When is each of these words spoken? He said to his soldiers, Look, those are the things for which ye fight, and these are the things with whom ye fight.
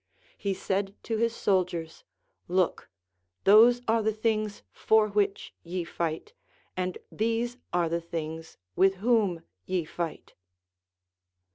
He 0.35 0.55
said 0.55 0.95
to 1.03 1.17
his 1.17 1.35
soldiers, 1.35 2.03
Look, 2.47 2.89
those 3.43 3.83
are 3.87 4.01
the 4.01 4.11
things 4.15 4.63
for 4.71 5.07
which 5.09 5.53
ye 5.61 5.83
fight, 5.83 6.33
and 6.75 6.97
these 7.11 7.57
are 7.71 7.87
the 7.87 8.01
things 8.01 8.57
with 8.75 8.95
whom 8.95 9.43
ye 9.67 9.85
fight. 9.85 10.33